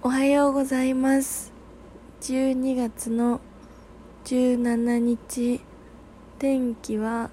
[0.00, 1.52] おはようございます。
[2.20, 3.40] 12月の
[4.26, 5.60] 17日
[6.38, 7.30] 天気は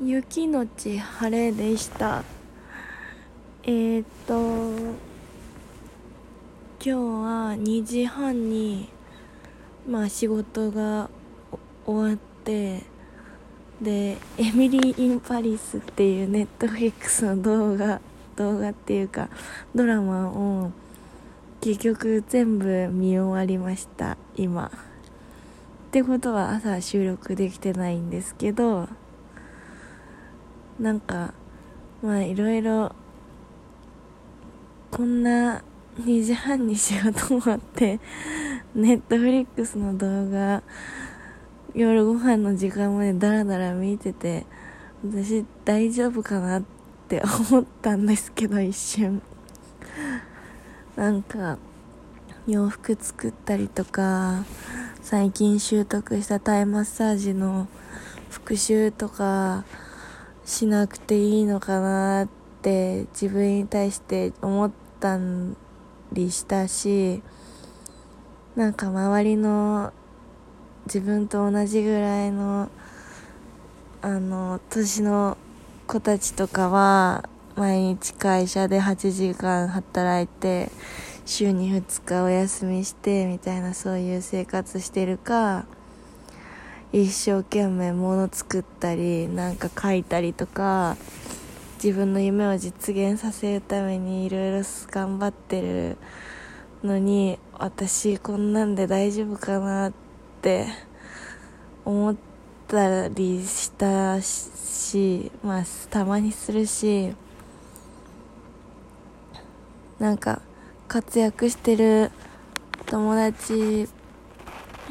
[0.00, 2.22] 雪のち晴れでした。
[3.64, 4.34] えー、っと
[4.78, 4.94] 今
[6.78, 8.88] 日は2時半に
[9.84, 11.10] まあ仕事が
[11.84, 12.84] 終わって
[13.82, 18.00] で「エミリー・イン・パリス」っていうネットフリックスの動画
[18.36, 19.28] 動画っていうか
[19.74, 20.70] ドラマを
[21.64, 24.66] 結局全部見終わりました今。
[24.66, 24.70] っ
[25.92, 28.86] てことは朝収録できてないんですけど
[30.78, 31.32] なんか
[32.02, 32.94] まあいろいろ
[34.90, 35.64] こんな
[36.00, 37.98] 2時半に仕事終わって
[38.74, 40.62] ネットフリックスの動画
[41.74, 44.44] 夜ご飯の時間までダラダラ見てて
[45.02, 46.62] 私大丈夫かなっ
[47.08, 49.22] て思ったんですけど一瞬。
[50.96, 51.58] なんか
[52.46, 54.44] 洋服作ったりとか
[55.02, 57.66] 最近習得したタイマッサージの
[58.30, 59.64] 復習とか
[60.44, 62.28] しなくていいのかなっ
[62.62, 64.70] て自分に対して思っ
[65.00, 65.18] た
[66.12, 67.22] りしたし
[68.54, 69.92] なんか周りの
[70.86, 72.70] 自分と同じぐらいの
[74.00, 75.38] あの年の
[75.88, 80.72] 子たちとかは毎日会社で8時間働いて
[81.24, 85.64] 週に2日お休みしてみたいなそういう生活してるか
[86.92, 90.96] 一生懸命物作ったりなんか書いたりとか
[91.82, 95.96] 自分の夢を実現させるためにいろいろ頑張ってる
[96.82, 99.92] のに私こんなんで大丈夫かなっ
[100.42, 100.66] て
[101.84, 102.16] 思っ
[102.66, 107.14] たりしたしまあたまにするし
[110.04, 110.42] なんか
[110.86, 112.10] 活躍してる
[112.84, 113.88] 友達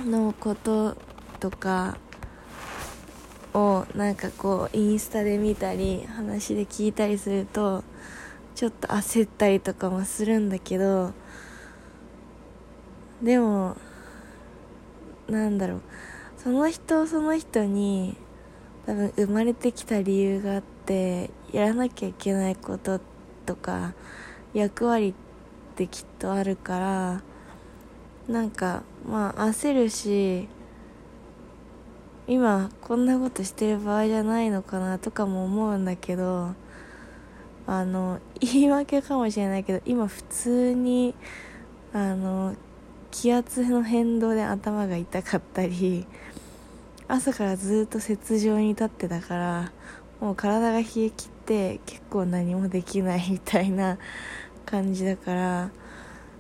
[0.04, 0.98] のこと
[1.40, 1.98] とか
[3.54, 7.84] をなんかこうインスタで見たり話で聞いたりすると
[8.56, 11.14] ちょっと焦ったりとかもするんだけど
[13.22, 13.78] でも
[15.30, 15.82] なんだろう。
[16.38, 18.18] その人その人に
[18.88, 23.00] 多分生まれてきた理由があってやらなきゃいけないこと
[23.46, 23.94] とか
[24.54, 25.14] 役割っ
[25.76, 27.22] てきっとあるから
[28.28, 30.48] なんかまあ焦るし
[32.28, 36.54] 今こんなことしてる場合じゃないのかなとかも思うんだけど
[37.66, 41.16] あの言い訳かもしれないけど今普通に
[41.94, 42.56] あの
[43.12, 46.06] 気圧の変動で頭が痛かったり
[47.08, 49.72] 朝からずっと雪上に立ってたから
[50.20, 51.12] もう体が冷え切っ
[51.46, 53.98] て結構何もできないみたいな
[54.66, 55.70] 感じだから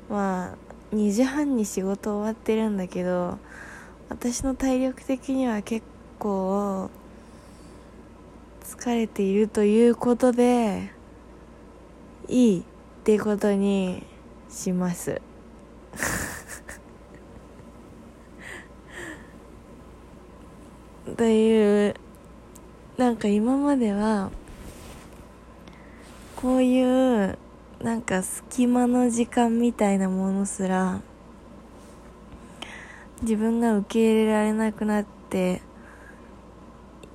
[0.09, 3.37] まあ2時半に仕事終わってるんだけど
[4.09, 5.85] 私の体力的には結
[6.19, 6.89] 構
[8.63, 10.91] 疲れているということで
[12.27, 12.63] いいっ
[13.03, 14.03] てことに
[14.49, 15.21] します。
[21.17, 21.95] という
[22.97, 24.31] なんか今までは
[26.35, 27.37] こういう
[27.83, 31.01] なんか隙間の時間みたいなものすら
[33.21, 35.61] 自分が受け入れられなくなって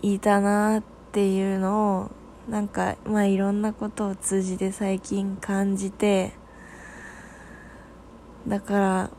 [0.02, 2.10] いたなっていうの
[2.46, 6.32] をなんかまあいろんなことを通じて最近感じて
[8.46, 9.10] だから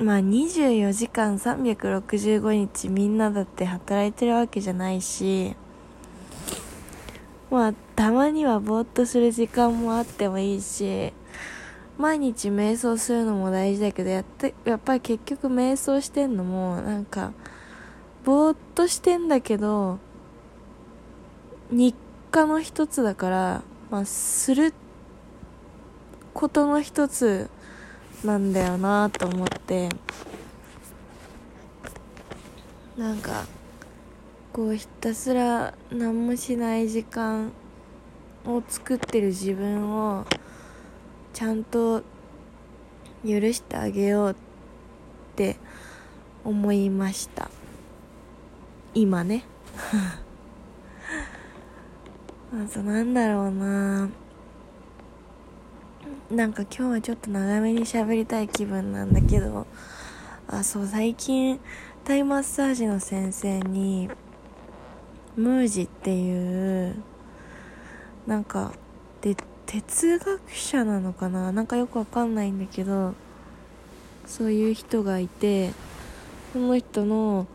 [0.00, 5.54] まあ24時間365日みんなだって働いてるわけじゃないし
[7.52, 11.12] まあたまにはぼーっとする時間もあってもいいし
[11.98, 17.34] 毎日瞑想するのも大事だけどやってやっぱり結局瞑想してんのもなんか
[18.24, 19.98] ぼーっとしてんだけど
[21.70, 21.94] 日
[22.30, 24.72] 課の一つだからまあする
[26.32, 27.50] ことの一つ
[28.24, 29.90] なんだよなと思って。
[32.96, 33.46] なんか
[34.52, 37.52] こうひたすら何もしない時間
[38.44, 40.26] を作ってる自分を
[41.32, 42.02] ちゃんと
[43.24, 44.34] 許してあげようっ
[45.36, 45.56] て
[46.44, 47.50] 思いました。
[48.92, 49.46] 今ね。
[52.52, 54.10] あとなんだろうな。
[56.30, 59.66] なんか今日はちょっと長めに喋りたい気分なんだけど。
[60.46, 61.58] あそう最近
[62.04, 64.10] タイマッサージの先生に
[65.36, 66.94] ムージっていう
[68.26, 68.72] なんか
[69.20, 69.36] で
[69.66, 71.50] 哲学者なのかな？
[71.52, 73.14] なんかよくわかんないんだけど
[74.26, 75.72] そういう人がいて
[76.52, 77.46] その人の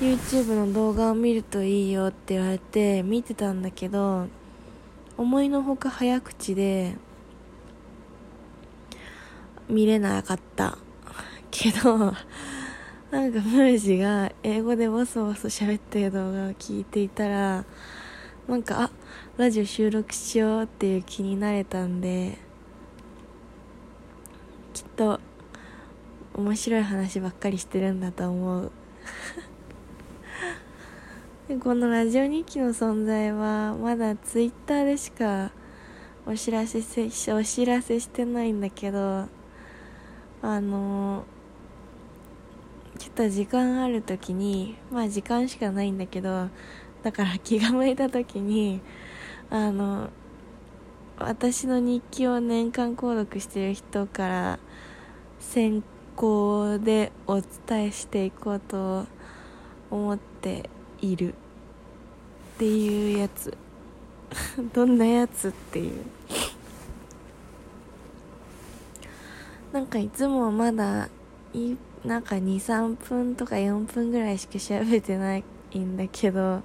[0.00, 4.26] YouTube の動画を見るといいよって言われて見てたんだけど
[5.16, 6.96] 思いのほか早口で
[9.68, 10.78] 見れなかった
[11.50, 12.12] けど
[13.14, 17.64] なんかムージが英語でボソボソ喋ってる動画を聞いていたら
[18.48, 18.90] なんかあ
[19.36, 22.36] ラジオ収録しようっていう気になれたんで
[24.72, 25.20] きっと
[26.34, 28.72] 面白い話ばっかりしてるんだと思う。
[31.46, 35.52] でこのラジオ日記の存在はまだツイッターでしか
[36.26, 39.28] お知らせせお知らせしてないんだけど
[40.42, 41.24] あの
[43.04, 46.48] ちょっと時間ある時にまあ時間しかないんだけど
[47.02, 48.80] だから気が向いた時に
[49.50, 50.08] あの
[51.18, 54.58] 私の日記を年間購読してる人から
[55.38, 55.84] 先
[56.16, 59.04] 行でお伝えしていこうと
[59.90, 60.70] 思って
[61.02, 61.34] いる。
[62.54, 63.54] っていうやつ。
[64.72, 65.92] どんなやつっていう。
[69.72, 71.10] なんかいつもまだ
[71.52, 76.62] いなんか23分とか4分ぐらいしか喋ってないんだけど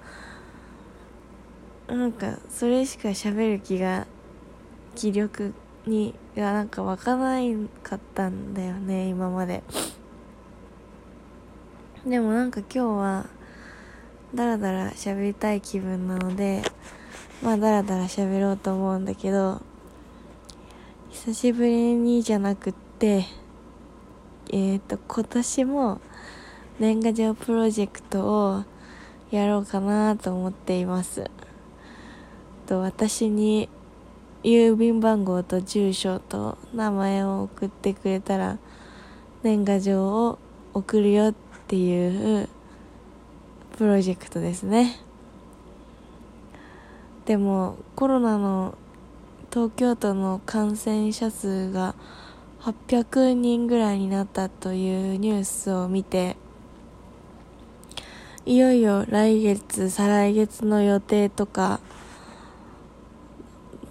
[1.87, 4.05] なんかそれしか喋る気が
[4.95, 5.53] 気力
[5.87, 9.63] にがなんか湧かないかったんだよね今まで。
[12.05, 13.25] でもなんか今日は
[14.33, 16.61] ダラダラ喋りたい気分なので
[17.41, 19.61] まあダラダラ喋ろうと思うんだけど
[21.09, 23.25] 久しぶりにじゃなくって
[24.49, 26.01] えっ、ー、と今年も
[26.79, 28.63] 年賀状プロジェクトを
[29.31, 31.29] やろうかなと思っています。
[32.65, 33.69] と私に
[34.43, 38.57] 郵便番号と住所と名前を送ってくれたら
[39.43, 40.39] 年賀状を
[40.73, 41.33] 送るよっ
[41.67, 42.47] ていう
[43.77, 44.99] プロジェクトですね。
[47.25, 48.75] でもコロナの
[49.51, 51.95] 東京都の感染者数が
[52.61, 56.35] 800人ぐらいになったというニュースを見て
[58.45, 61.79] いよいよ来月再来月の予定とか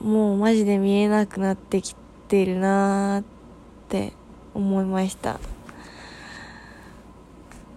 [0.01, 1.95] もうマジで見えなくなってき
[2.29, 3.25] てるなーっ
[3.89, 4.13] て
[4.55, 5.41] 思いました。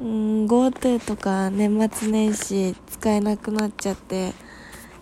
[0.02, 4.34] うん GoTo とか年末年始使えなくなっちゃって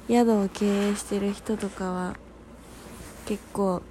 [0.10, 2.16] 宿を経営してる人とかは
[3.26, 3.82] 結構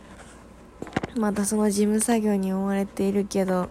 [1.18, 3.68] またその事務作業に追われているけど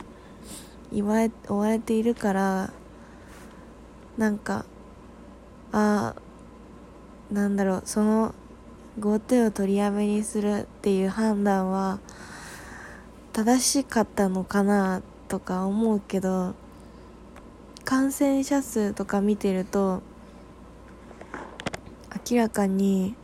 [0.91, 2.73] 追われているから
[4.17, 4.65] なんか
[5.71, 6.13] あ
[7.31, 8.35] あなんだろうその
[8.99, 11.99] GoTo を取りやめにするっていう判断は
[13.31, 16.53] 正しかったのかなとか思うけど
[17.85, 20.01] 感染者数とか見てると
[22.29, 23.15] 明らかに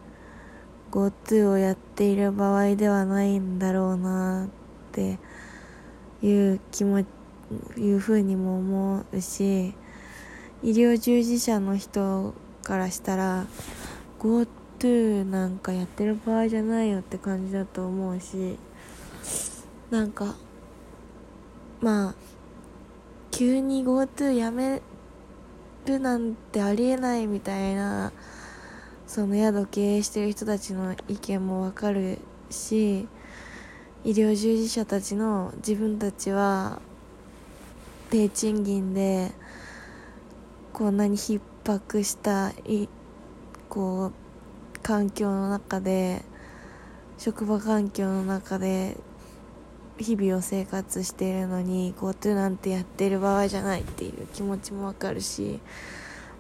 [0.94, 5.18] GoTo をやっている場合ではないんだろうなって
[6.22, 7.06] いう気もい
[7.78, 9.74] うふうにも思うし
[10.62, 13.48] 医療従事者の人からしたら
[14.19, 18.60] GoTo なんかやってる場合じゃないよって感じだと思うし
[19.89, 20.36] なんか
[21.82, 22.15] まあ
[23.32, 24.79] 急に GoTo やめ
[25.88, 28.12] るなんてありえないみたいな
[29.07, 32.19] その宿経営してる人たちの意見もわかる
[32.50, 33.07] し
[34.03, 36.81] 医療従事者たちの自分たちは
[38.10, 39.31] 低賃金で
[40.72, 42.89] こんなに逼迫したい
[43.69, 46.24] こう環境の中で
[47.17, 48.98] 職場環境の中で
[49.98, 55.60] 日々を生活しているのに GoTo なんてやってる場合じゃないっていう気持ちもわかるし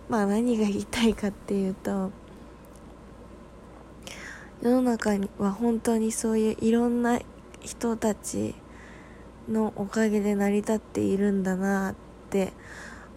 [0.09, 2.11] まあ何が言いたいかっていうと
[4.63, 7.19] 世の中には本当にそういういろんな
[7.59, 8.55] 人たち
[9.49, 11.95] のおかげで成り立っているんだなっ
[12.29, 12.53] て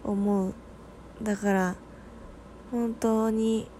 [0.03, 0.53] 思う。
[1.23, 1.75] だから
[2.69, 3.71] 本当に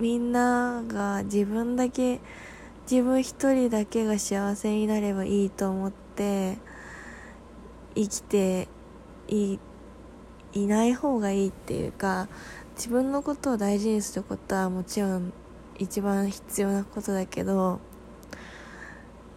[0.00, 2.20] みんなが自分だけ
[2.90, 6.58] 自分一人だけが幸せになればいいと思って
[7.94, 8.68] 生きて
[9.28, 9.58] い
[10.52, 12.28] いない方がいいっていうか
[12.76, 15.32] 自分のことを大事にすることはもちろん
[15.82, 17.80] 一番必要なことだけど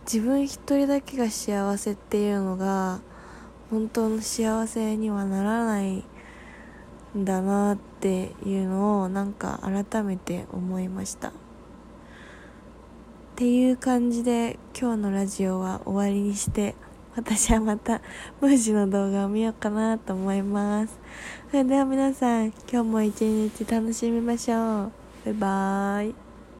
[0.05, 3.01] 自分一人だけが幸せっていうのが
[3.71, 6.03] 本当の幸せにはならない
[7.17, 11.29] んだなっていうのをなんか改めて思いました。
[11.29, 11.31] っ
[13.37, 16.75] ていう感じで今日のラジオは終わりにして
[17.15, 18.01] 私はまた
[18.39, 20.99] ムージの動画を見ようかなと思います。
[21.49, 24.91] それでは皆さん今日も一日楽しみましょう。
[25.25, 26.24] バイバーイ。